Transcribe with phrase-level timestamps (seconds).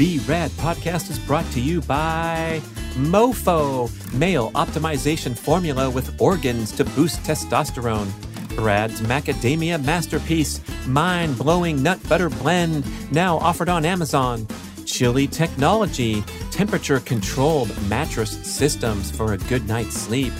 [0.00, 2.62] Be Rad podcast is brought to you by
[2.94, 8.08] MoFo, male optimization formula with organs to boost testosterone.
[8.56, 14.46] Brad's macadamia masterpiece, mind blowing nut butter blend, now offered on Amazon.
[14.86, 20.32] Chili Technology, temperature controlled mattress systems for a good night's sleep.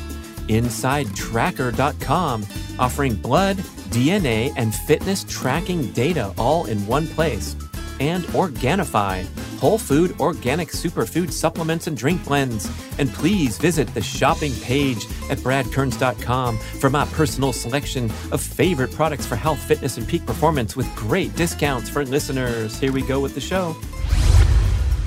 [0.49, 2.47] InsideTracker.com,
[2.79, 3.59] offering blood,
[3.91, 7.57] DNA, and fitness tracking data all in one place.
[8.01, 9.27] And Organifi,
[9.61, 12.71] whole food organic superfood supplements and drink blends.
[12.99, 19.27] And please visit the shopping page at bradkearns.com for my personal selection of favorite products
[19.27, 22.81] for health, fitness, and peak performance with great discounts for listeners.
[22.81, 23.77] Here we go with the show.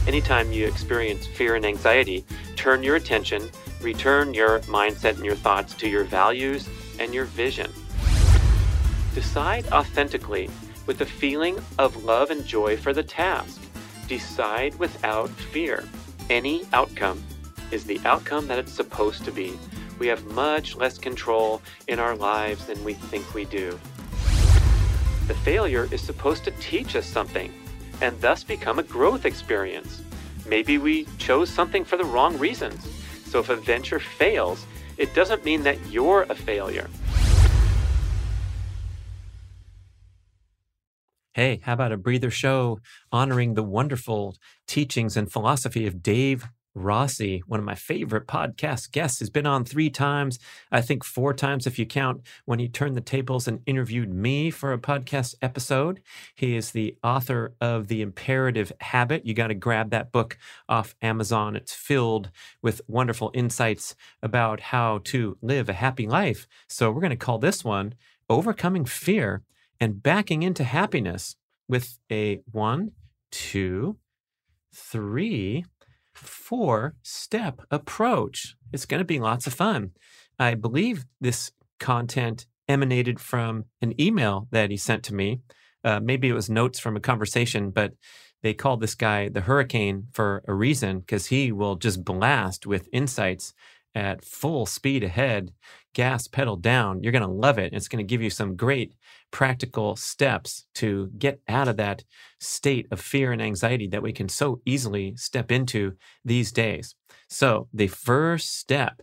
[0.06, 3.50] Anytime you experience fear and anxiety, turn your attention,
[3.82, 7.72] return your mindset and your thoughts to your values and your vision.
[9.16, 10.50] Decide authentically
[10.86, 13.63] with a feeling of love and joy for the task.
[14.08, 15.84] Decide without fear.
[16.30, 17.24] Any outcome
[17.72, 19.58] is the outcome that it's supposed to be.
[20.00, 23.80] We have much less control in our lives than we think we do.
[25.28, 27.54] The failure is supposed to teach us something
[28.02, 30.02] and thus become a growth experience.
[30.46, 32.86] Maybe we chose something for the wrong reasons.
[33.26, 34.66] So if a venture fails,
[34.98, 36.90] it doesn't mean that you're a failure.
[41.34, 42.78] Hey, how about a breather show
[43.12, 49.18] honoring the wonderful teachings and philosophy of Dave Rossi, one of my favorite podcast guests,
[49.18, 50.38] He's been on three times,
[50.72, 54.52] I think four times if you count when he turned the tables and interviewed me
[54.52, 56.02] for a podcast episode.
[56.36, 59.26] He is the author of The Imperative Habit.
[59.26, 60.38] You got to grab that book
[60.70, 61.56] off Amazon.
[61.56, 62.30] It's filled
[62.62, 66.46] with wonderful insights about how to live a happy life.
[66.70, 67.96] So we're going to call this one
[68.30, 69.42] Overcoming Fear
[69.84, 71.36] and backing into happiness
[71.68, 72.92] with a one,
[73.34, 73.98] two,
[74.74, 75.66] three,
[76.14, 78.56] four step approach.
[78.72, 79.92] It's going to be lots of fun.
[80.40, 85.42] I believe this content emanated from an email that he sent to me.
[85.84, 87.92] Uh, maybe it was notes from a conversation, but
[88.42, 92.88] they called this guy the hurricane for a reason because he will just blast with
[92.94, 93.54] insights
[93.94, 95.52] at full speed ahead,
[95.94, 97.02] gas pedal down.
[97.02, 97.74] You're going to love it.
[97.74, 98.96] It's going to give you some great
[99.32, 102.04] practical steps to get out of that
[102.40, 105.94] state of fear and anxiety that we can so easily step into
[106.26, 106.96] these days.
[107.30, 109.02] So, the first step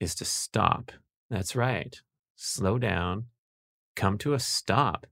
[0.00, 0.92] is to stop.
[1.30, 2.00] That's right.
[2.36, 3.26] Slow down,
[3.96, 5.06] come to a stop,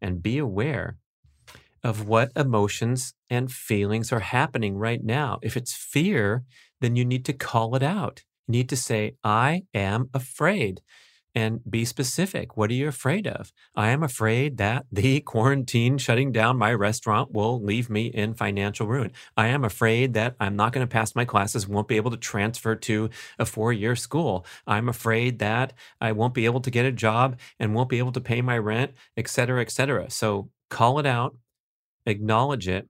[0.00, 0.96] and be aware
[1.82, 5.38] of what emotions and feelings are happening right now.
[5.42, 6.44] If it's fear,
[6.80, 8.24] then you need to call it out.
[8.48, 10.80] You need to say, I am afraid
[11.34, 12.56] and be specific.
[12.56, 13.52] What are you afraid of?
[13.76, 18.86] I am afraid that the quarantine shutting down my restaurant will leave me in financial
[18.86, 19.12] ruin.
[19.36, 22.16] I am afraid that I'm not going to pass my classes, won't be able to
[22.16, 24.46] transfer to a four year school.
[24.66, 28.12] I'm afraid that I won't be able to get a job and won't be able
[28.12, 30.10] to pay my rent, et cetera, et cetera.
[30.10, 31.36] So call it out,
[32.06, 32.88] acknowledge it,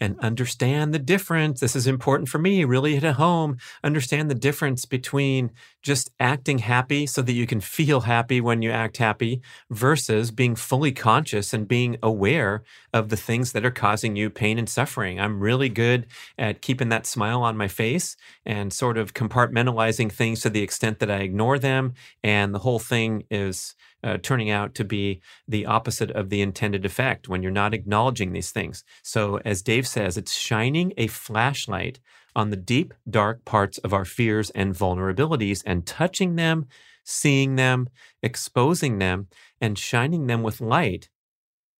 [0.00, 1.60] and understand the difference.
[1.60, 3.58] This is important for me, really hit home.
[3.82, 5.50] Understand the difference between
[5.82, 9.40] just acting happy so that you can feel happy when you act happy
[9.70, 12.62] versus being fully conscious and being aware
[12.92, 15.20] of the things that are causing you pain and suffering.
[15.20, 16.06] I'm really good
[16.38, 18.16] at keeping that smile on my face
[18.46, 21.94] and sort of compartmentalizing things to the extent that I ignore them.
[22.22, 23.74] And the whole thing is
[24.04, 28.32] uh, turning out to be the opposite of the intended effect when you're not acknowledging
[28.32, 28.84] these things.
[29.02, 32.00] So, as Dave says, it's shining a flashlight
[32.36, 36.66] on the deep, dark parts of our fears and vulnerabilities and touching them,
[37.04, 37.88] seeing them,
[38.22, 39.28] exposing them,
[39.60, 41.08] and shining them with light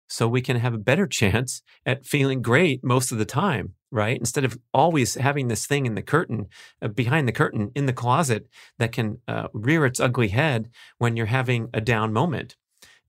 [0.08, 4.18] so we can have a better chance at feeling great most of the time right?
[4.18, 6.48] Instead of always having this thing in the curtain,
[6.82, 10.68] uh, behind the curtain in the closet that can uh, rear its ugly head
[10.98, 12.56] when you're having a down moment.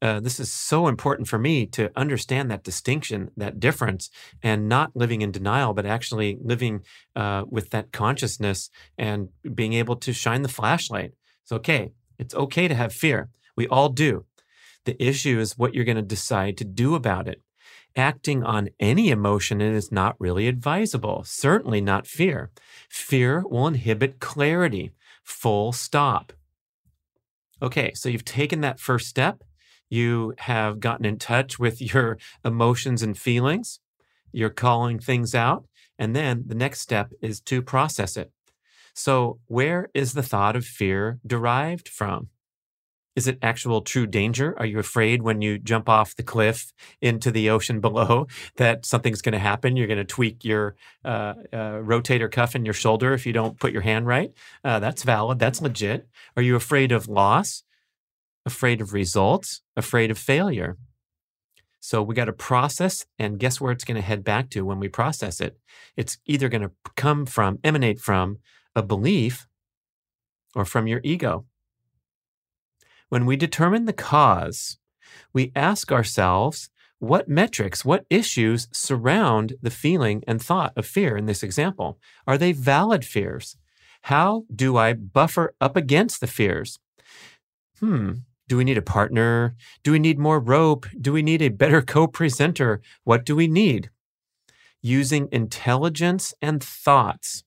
[0.01, 4.11] Uh, this is so important for me to understand that distinction, that difference,
[4.43, 6.81] and not living in denial, but actually living
[7.15, 11.13] uh, with that consciousness and being able to shine the flashlight.
[11.41, 11.93] It's okay.
[12.19, 13.29] It's okay to have fear.
[13.55, 14.25] We all do.
[14.83, 17.41] The issue is what you're going to decide to do about it
[17.95, 22.51] acting on any emotion is not really advisable, certainly not fear.
[22.89, 24.91] Fear will inhibit clarity,
[25.23, 26.33] full stop.
[27.61, 29.43] Okay, so you've taken that first step.
[29.89, 33.79] You have gotten in touch with your emotions and feelings.
[34.31, 35.65] You're calling things out.
[35.97, 38.31] And then the next step is to process it.
[38.93, 42.29] So, where is the thought of fear derived from?
[43.15, 44.53] Is it actual true danger?
[44.59, 48.27] Are you afraid when you jump off the cliff into the ocean below
[48.57, 49.77] that something's going to happen?
[49.77, 53.59] You're going to tweak your uh, uh, rotator cuff in your shoulder if you don't
[53.59, 54.33] put your hand right.
[54.63, 55.39] Uh, that's valid.
[55.39, 56.07] That's legit.
[56.35, 57.63] Are you afraid of loss?
[58.45, 59.61] Afraid of results?
[59.75, 60.77] Afraid of failure?
[61.79, 64.79] So we got to process, and guess where it's going to head back to when
[64.79, 65.59] we process it?
[65.95, 68.39] It's either going to come from, emanate from
[68.75, 69.47] a belief
[70.55, 71.45] or from your ego.
[73.09, 74.77] When we determine the cause,
[75.33, 76.69] we ask ourselves
[76.99, 81.99] what metrics, what issues surround the feeling and thought of fear in this example?
[82.25, 83.57] Are they valid fears?
[84.03, 86.79] How do I buffer up against the fears?
[87.79, 88.13] Hmm,
[88.47, 89.55] do we need a partner?
[89.83, 90.85] Do we need more rope?
[90.99, 92.81] Do we need a better co presenter?
[93.03, 93.89] What do we need?
[94.81, 97.43] Using intelligence and thoughts,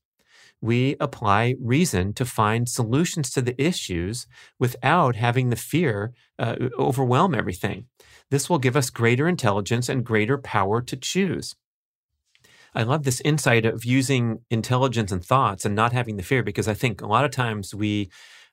[0.60, 4.26] we apply reason to find solutions to the issues
[4.58, 7.87] without having the fear uh, overwhelm everything.
[8.31, 11.55] This will give us greater intelligence and greater power to choose.
[12.75, 16.69] I love this insight of using intelligence and thoughts and not having the fear because
[16.69, 18.11] I think a lot of times we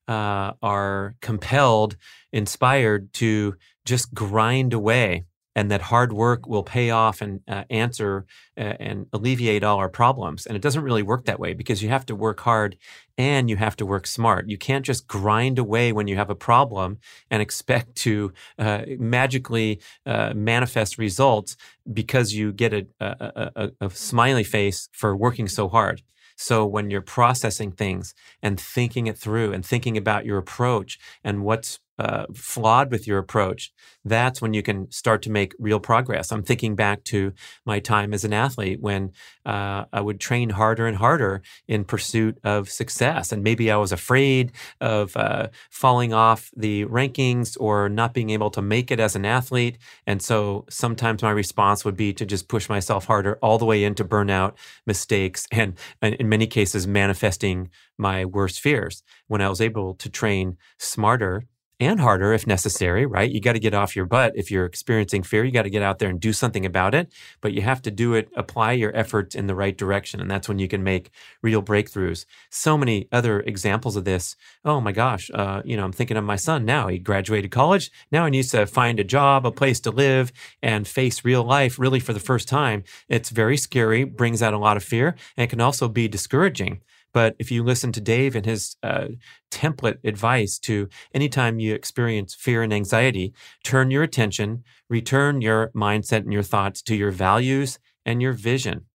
[0.08, 1.98] uh, are compelled,
[2.31, 3.56] inspired to
[3.86, 5.25] just grind away,
[5.56, 8.25] and that hard work will pay off and uh, answer
[8.57, 10.46] uh, and alleviate all our problems.
[10.46, 12.78] And it doesn't really work that way because you have to work hard
[13.18, 14.50] and you have to work smart.
[14.50, 17.00] You can't just grind away when you have a problem
[17.31, 21.56] and expect to uh, magically uh, manifest results
[21.92, 26.01] because you get a, a, a, a smiley face for working so hard.
[26.36, 31.44] So when you're processing things and thinking it through and thinking about your approach and
[31.44, 33.72] what's uh, flawed with your approach,
[34.04, 36.32] that's when you can start to make real progress.
[36.32, 37.34] I'm thinking back to
[37.66, 39.12] my time as an athlete when
[39.46, 43.32] uh, I would train harder and harder in pursuit of success.
[43.32, 44.52] And maybe I was afraid
[44.82, 49.26] of uh, falling off the rankings or not being able to make it as an
[49.26, 49.78] athlete.
[50.06, 53.84] And so sometimes my response would be to just push myself harder all the way
[53.84, 54.54] into burnout,
[54.86, 59.04] mistakes, and, and in many cases, manifesting my worst fears.
[59.28, 61.46] When I was able to train smarter,
[61.80, 63.30] and harder if necessary, right?
[63.30, 64.33] You got to get off your butt.
[64.36, 67.12] If you're experiencing fear, you got to get out there and do something about it.
[67.42, 70.19] But you have to do it, apply your efforts in the right direction.
[70.22, 71.12] And that's when you can make
[71.42, 72.25] real breakthroughs.
[72.50, 74.36] So many other examples of this.
[74.63, 75.30] Oh my gosh.
[75.33, 76.88] Uh, you know, I'm thinking of my son now.
[76.88, 77.92] He graduated college.
[78.12, 80.31] Now he needs to find a job, a place to live,
[80.62, 82.83] and face real life really for the first time.
[83.10, 86.81] It's very scary, brings out a lot of fear, and it can also be discouraging.
[87.16, 89.08] But if you listen to Dave and his uh,
[89.50, 93.34] template advice to anytime you experience fear and anxiety,
[93.64, 98.88] turn your attention, return your mindset and your thoughts to your values and your vision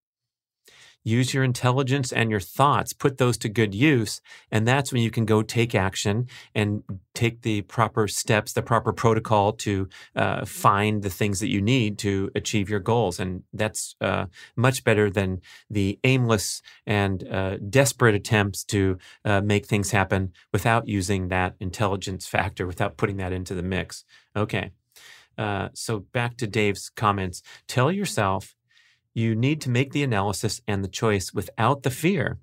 [1.03, 4.21] use your intelligence and your thoughts, put those to good use.
[4.51, 6.83] And that's when you can go take action and
[7.13, 11.97] take the proper steps, the proper protocol to uh, find the things that you need
[11.99, 13.19] to achieve your goals.
[13.19, 19.65] And that's uh, much better than the aimless and uh, desperate attempts to uh, make
[19.65, 24.05] things happen without using that intelligence factor, without putting that into the mix.
[24.35, 24.71] Okay.
[25.37, 27.41] Uh, so back to Dave's comments.
[27.67, 28.55] Tell yourself
[29.13, 32.39] you need to make the analysis and the choice without the fear,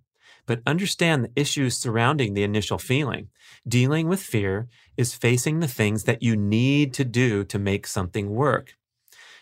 [0.46, 3.28] but understand the issues surrounding the initial feeling.
[3.66, 8.30] Dealing with fear is facing the things that you need to do to make something
[8.30, 8.74] work.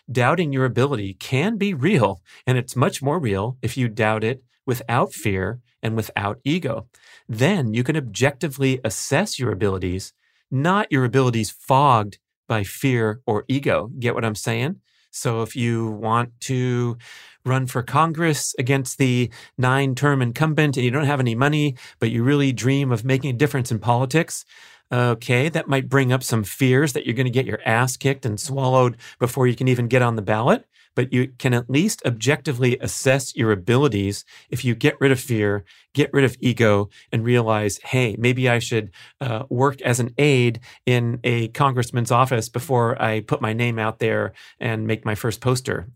[0.09, 4.43] Doubting your ability can be real, and it's much more real if you doubt it
[4.65, 6.87] without fear and without ego.
[7.27, 10.13] Then you can objectively assess your abilities,
[10.49, 13.91] not your abilities fogged by fear or ego.
[13.99, 14.77] Get what I'm saying?
[15.17, 16.97] So if you want to
[17.45, 22.11] run for Congress against the nine term incumbent and you don't have any money, but
[22.11, 24.45] you really dream of making a difference in politics,
[24.91, 28.25] okay, that might bring up some fears that you're going to get your ass kicked
[28.25, 30.65] and swallowed before you can even get on the ballot
[30.97, 35.63] but you can at least objectively assess your abilities if you get rid of fear,
[35.93, 38.89] get rid of ego, and realize, hey, maybe I should
[39.21, 43.99] uh, work as an aide in a congressman's office before I put my name out
[43.99, 45.87] there and make my first poster.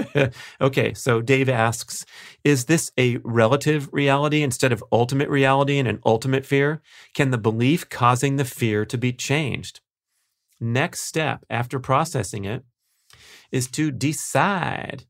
[0.60, 2.04] okay, so Dave asks,
[2.42, 6.82] is this a relative reality instead of ultimate reality and an ultimate fear?
[7.14, 9.78] Can the belief causing the fear to be changed?
[10.58, 12.64] Next step after processing it
[13.52, 15.04] is to decide.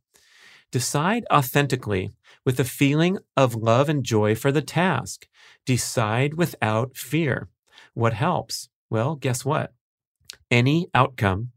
[0.70, 2.10] Decide authentically
[2.44, 5.26] with a feeling of love and joy for the task.
[5.66, 7.48] Decide without fear.
[7.94, 8.68] What helps?
[8.88, 9.72] Well, guess what?
[10.50, 11.50] Any outcome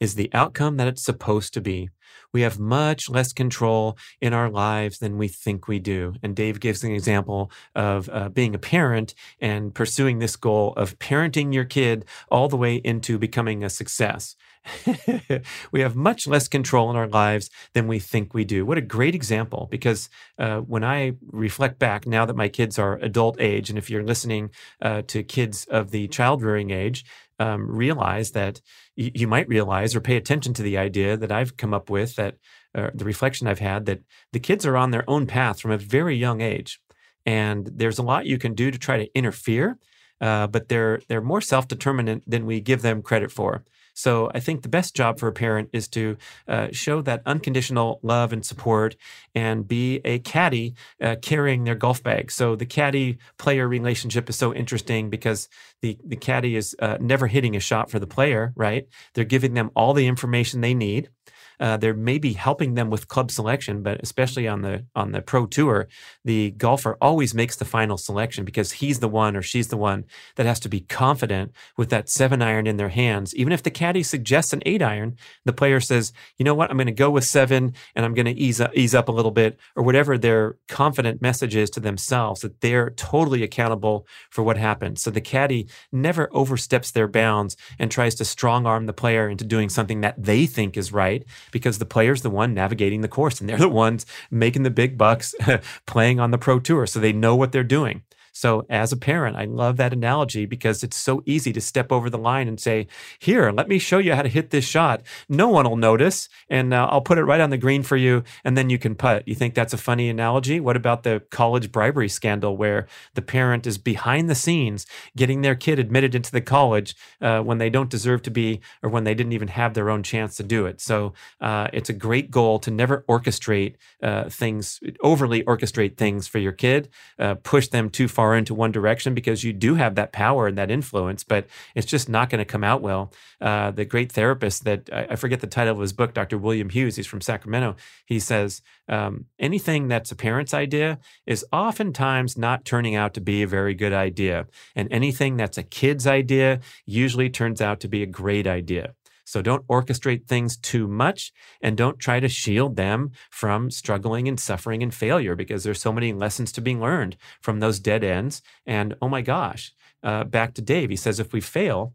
[0.00, 1.90] is the outcome that it's supposed to be.
[2.32, 6.14] We have much less control in our lives than we think we do.
[6.22, 10.98] And Dave gives an example of uh, being a parent and pursuing this goal of
[10.98, 14.36] parenting your kid all the way into becoming a success.
[15.72, 18.66] we have much less control in our lives than we think we do.
[18.66, 19.68] What a great example!
[19.70, 23.88] Because uh, when I reflect back, now that my kids are adult age, and if
[23.88, 24.50] you're listening
[24.82, 27.04] uh, to kids of the child rearing age,
[27.38, 28.60] um, realize that
[28.96, 32.16] y- you might realize or pay attention to the idea that I've come up with
[32.16, 32.36] that
[32.74, 34.00] uh, the reflection I've had that
[34.32, 36.80] the kids are on their own path from a very young age.
[37.26, 39.78] And there's a lot you can do to try to interfere,
[40.20, 43.64] uh, but they're they're more self-determinant than we give them credit for.
[44.00, 46.16] So I think the best job for a parent is to
[46.48, 48.96] uh, show that unconditional love and support
[49.34, 52.30] and be a caddy uh, carrying their golf bag.
[52.30, 55.48] So the caddy player relationship is so interesting because
[55.82, 58.88] the, the caddy is uh, never hitting a shot for the player, right?
[59.14, 61.10] They're giving them all the information they need.
[61.60, 65.46] Uh, they're maybe helping them with club selection, but especially on the on the pro
[65.46, 65.88] tour,
[66.24, 70.04] the golfer always makes the final selection because he's the one or she's the one
[70.36, 73.34] that has to be confident with that seven iron in their hands.
[73.34, 76.70] Even if the caddy suggests an eight iron, the player says, "You know what?
[76.70, 79.12] I'm going to go with seven, and I'm going to ease up, ease up a
[79.12, 84.42] little bit," or whatever their confident message is to themselves that they're totally accountable for
[84.42, 84.98] what happened.
[84.98, 89.44] So the caddy never oversteps their bounds and tries to strong arm the player into
[89.44, 93.40] doing something that they think is right because the player's the one navigating the course
[93.40, 95.34] and they're the ones making the big bucks
[95.86, 96.86] playing on the pro tour.
[96.86, 98.02] So they know what they're doing.
[98.32, 102.08] So, as a parent, I love that analogy because it's so easy to step over
[102.08, 102.86] the line and say,
[103.18, 105.02] Here, let me show you how to hit this shot.
[105.28, 108.22] No one will notice, and uh, I'll put it right on the green for you,
[108.44, 109.26] and then you can putt.
[109.26, 110.60] You think that's a funny analogy?
[110.60, 115.54] What about the college bribery scandal where the parent is behind the scenes getting their
[115.54, 119.14] kid admitted into the college uh, when they don't deserve to be or when they
[119.14, 120.80] didn't even have their own chance to do it?
[120.80, 126.38] So, uh, it's a great goal to never orchestrate uh, things, overly orchestrate things for
[126.38, 129.94] your kid, uh, push them too far far into one direction because you do have
[129.94, 133.10] that power and that influence, but it's just not going to come out well.
[133.40, 136.36] Uh, the great therapist that I, I, forget the title of his book, Dr.
[136.36, 137.76] William Hughes, he's from Sacramento.
[138.04, 138.60] He says
[138.90, 143.72] um, anything that's a parent's idea is oftentimes not turning out to be a very
[143.72, 144.46] good idea,
[144.76, 148.92] and anything that's a kid's idea usually turns out to be a great idea.
[149.30, 151.32] So don't orchestrate things too much
[151.62, 155.92] and don't try to shield them from struggling and suffering and failure because there's so
[155.92, 158.42] many lessons to be learned from those dead ends.
[158.66, 159.72] And oh my gosh,
[160.02, 161.94] uh, back to Dave, he says if we fail,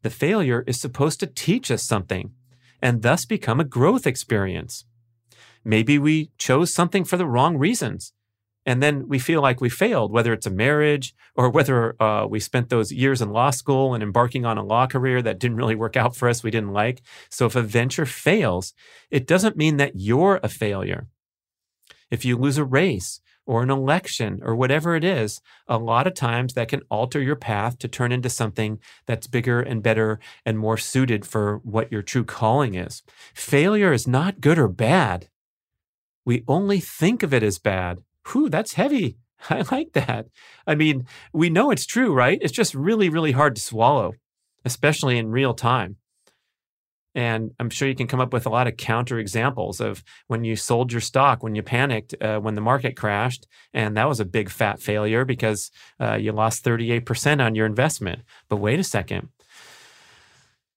[0.00, 2.32] the failure is supposed to teach us something
[2.80, 4.86] and thus become a growth experience.
[5.62, 8.14] Maybe we chose something for the wrong reasons
[8.70, 12.38] and then we feel like we failed, whether it's a marriage or whether uh, we
[12.38, 15.74] spent those years in law school and embarking on a law career that didn't really
[15.74, 17.02] work out for us, we didn't like.
[17.30, 18.72] So if a venture fails,
[19.10, 21.08] it doesn't mean that you're a failure.
[22.12, 26.14] If you lose a race or an election or whatever it is, a lot of
[26.14, 30.56] times that can alter your path to turn into something that's bigger and better and
[30.56, 33.02] more suited for what your true calling is.
[33.34, 35.28] Failure is not good or bad.
[36.24, 39.16] We only think of it as bad whew, that's heavy.
[39.50, 40.26] I like that.
[40.66, 42.38] I mean, we know it's true, right?
[42.40, 44.14] It's just really, really hard to swallow,
[44.64, 45.96] especially in real time.
[47.12, 50.44] And I'm sure you can come up with a lot of counter examples of when
[50.44, 54.20] you sold your stock, when you panicked, uh, when the market crashed, and that was
[54.20, 58.20] a big fat failure because uh, you lost 38% on your investment.
[58.48, 59.30] But wait a second.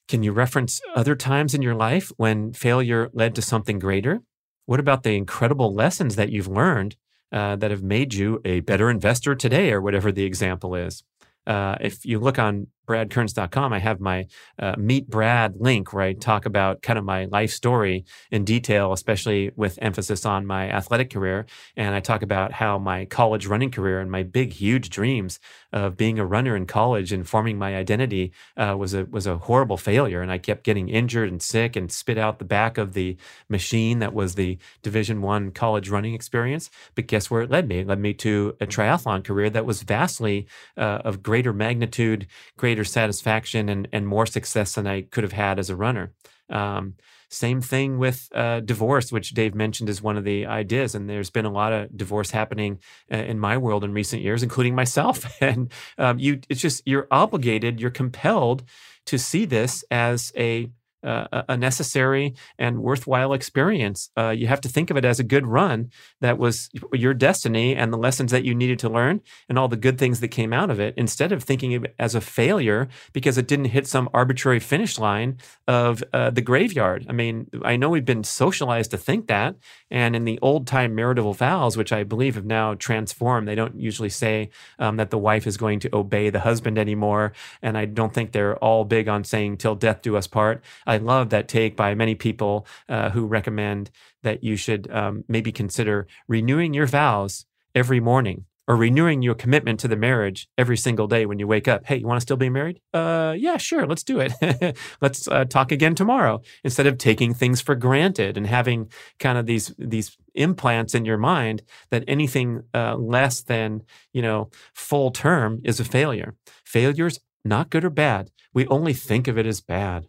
[0.07, 4.21] Can you reference other times in your life when failure led to something greater?
[4.65, 6.95] What about the incredible lessons that you've learned
[7.33, 11.03] uh, that have made you a better investor today, or whatever the example is.
[11.45, 14.25] Uh, if you look on bradkearns.com, I have my
[14.59, 18.93] uh, Meet Brad link where I talk about kind of my life story in detail,
[18.93, 21.45] especially with emphasis on my athletic career.
[21.77, 25.39] And I talk about how my college running career and my big, huge dreams
[25.71, 29.37] of being a runner in college and forming my identity uh, was a was a
[29.37, 30.21] horrible failure.
[30.21, 33.17] And I kept getting injured and sick and spit out the back of the
[33.49, 36.69] machine that was the Division One college running experience.
[36.95, 37.79] But guess where it led me?
[37.79, 40.47] It led me to a triathlon career that was vastly
[40.77, 45.33] uh, of greater magnitude, greater greater satisfaction and, and more success than I could have
[45.33, 46.11] had as a runner.
[46.49, 46.95] Um,
[47.29, 50.95] same thing with uh, divorce, which Dave mentioned is one of the ideas.
[50.95, 52.79] And there's been a lot of divorce happening
[53.11, 55.23] uh, in my world in recent years, including myself.
[55.41, 58.63] And um, you, it's just you're obligated, you're compelled
[59.05, 60.71] to see this as a
[61.03, 64.09] uh, a necessary and worthwhile experience.
[64.17, 65.89] Uh, you have to think of it as a good run
[66.21, 69.75] that was your destiny and the lessons that you needed to learn and all the
[69.75, 72.87] good things that came out of it, instead of thinking of it as a failure
[73.11, 77.05] because it didn't hit some arbitrary finish line of uh, the graveyard.
[77.09, 79.55] I mean, I know we've been socialized to think that,
[79.91, 83.79] and in the old time marital vows, which I believe have now transformed, they don't
[83.79, 87.85] usually say um, that the wife is going to obey the husband anymore, and I
[87.85, 90.63] don't think they're all big on saying "till death do us part."
[90.97, 93.91] Love that take by many people uh, who recommend
[94.23, 97.45] that you should um, maybe consider renewing your vows
[97.75, 101.67] every morning or renewing your commitment to the marriage every single day when you wake
[101.67, 101.85] up.
[101.85, 102.79] Hey, you want to still be married?
[102.93, 104.77] Uh, yeah, sure, let's do it.
[105.01, 106.41] let's uh, talk again tomorrow.
[106.63, 111.17] Instead of taking things for granted and having kind of these these implants in your
[111.17, 113.81] mind that anything uh, less than
[114.13, 116.35] you know full term is a failure.
[116.63, 118.31] Failure's not good or bad.
[118.53, 120.07] We only think of it as bad.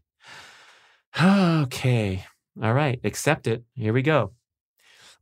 [1.21, 2.25] Okay,
[2.62, 3.64] all right, accept it.
[3.75, 4.33] Here we go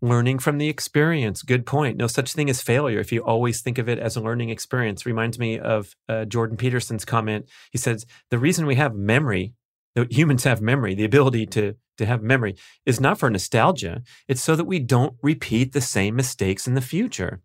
[0.03, 1.43] learning from the experience.
[1.43, 1.97] Good point.
[1.97, 5.07] No such thing as failure if you always think of it as a learning experience.
[5.07, 7.49] Reminds me of uh, Jordan Peterson's comment.
[7.71, 9.55] He says, The reason we have memory,
[9.95, 14.03] that humans have memory, the ability to, to have memory, is not for nostalgia.
[14.29, 17.41] It's so that we don't repeat the same mistakes in the future.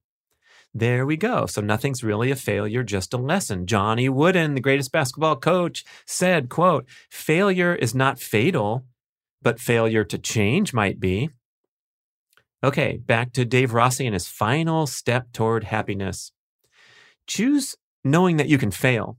[0.73, 1.45] There we go.
[1.45, 3.65] So nothing's really a failure, just a lesson.
[3.65, 8.85] Johnny Wooden, the greatest basketball coach, said, quote, failure is not fatal,
[9.41, 11.29] but failure to change might be.
[12.63, 16.31] Okay, back to Dave Rossi and his final step toward happiness.
[17.27, 19.17] Choose knowing that you can fail,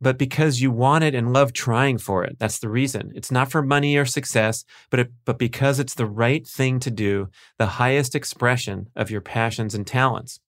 [0.00, 2.36] but because you want it and love trying for it.
[2.38, 3.12] That's the reason.
[3.14, 6.90] It's not for money or success, but, it, but because it's the right thing to
[6.90, 7.28] do,
[7.58, 10.40] the highest expression of your passions and talents.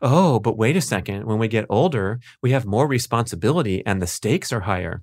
[0.00, 1.26] Oh, but wait a second.
[1.26, 5.02] When we get older, we have more responsibility and the stakes are higher.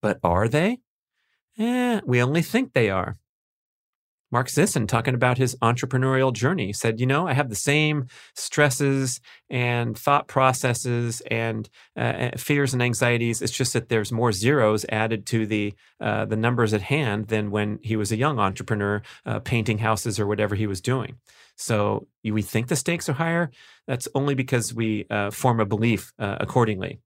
[0.00, 0.78] But are they?
[1.58, 3.18] Eh, we only think they are.
[4.32, 9.20] Mark Sisson, talking about his entrepreneurial journey, said, You know, I have the same stresses
[9.50, 13.42] and thought processes and uh, fears and anxieties.
[13.42, 17.50] It's just that there's more zeros added to the, uh, the numbers at hand than
[17.50, 21.18] when he was a young entrepreneur uh, painting houses or whatever he was doing.
[21.56, 23.50] So we think the stakes are higher.
[23.86, 27.00] That's only because we uh, form a belief uh, accordingly.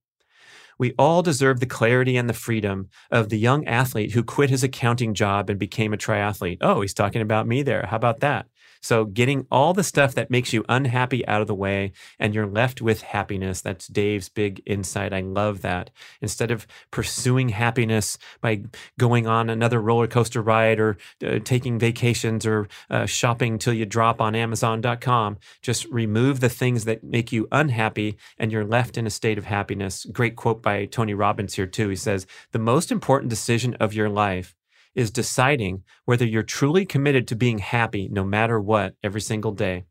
[0.79, 4.63] We all deserve the clarity and the freedom of the young athlete who quit his
[4.63, 6.59] accounting job and became a triathlete.
[6.61, 7.87] Oh, he's talking about me there.
[7.87, 8.47] How about that?
[8.81, 12.47] So, getting all the stuff that makes you unhappy out of the way, and you're
[12.47, 13.61] left with happiness.
[13.61, 15.13] That's Dave's big insight.
[15.13, 15.91] I love that.
[16.21, 18.63] Instead of pursuing happiness by
[18.99, 23.87] going on another roller coaster ride or uh, taking vacations or uh, shopping till you
[23.87, 29.07] drop on Amazon.com, just remove the things that make you unhappy, and you're left in
[29.07, 30.05] a state of happiness.
[30.13, 31.89] Great quote by Tony Robbins here, too.
[31.89, 34.55] He says, The most important decision of your life
[34.97, 39.85] is deciding whether you're truly committed to being happy no matter what every single day.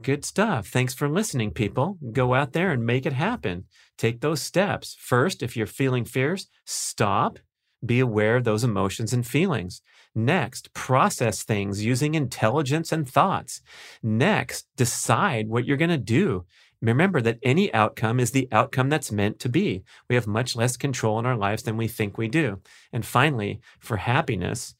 [0.00, 0.68] Good stuff.
[0.68, 1.98] Thanks for listening, people.
[2.12, 3.64] Go out there and make it happen.
[3.96, 4.96] Take those steps.
[5.00, 7.40] First, if you're feeling fears, stop.
[7.84, 9.82] Be aware of those emotions and feelings.
[10.14, 13.60] Next, process things using intelligence and thoughts.
[14.02, 16.44] Next, decide what you're going to do.
[16.80, 19.82] Remember that any outcome is the outcome that's meant to be.
[20.08, 22.60] We have much less control in our lives than we think we do.
[22.92, 24.74] And finally, for happiness,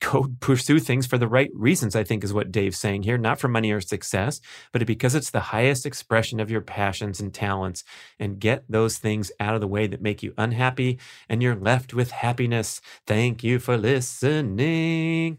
[0.00, 3.40] go pursue things for the right reasons, I think is what Dave's saying here, not
[3.40, 4.40] for money or success,
[4.72, 7.84] but because it's the highest expression of your passions and talents.
[8.18, 11.94] And get those things out of the way that make you unhappy, and you're left
[11.94, 12.80] with happiness.
[13.06, 15.38] Thank you for listening.